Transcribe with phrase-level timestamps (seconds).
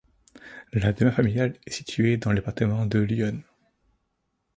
[0.73, 3.43] La demeure familiale est située dans le département de l'Yonne.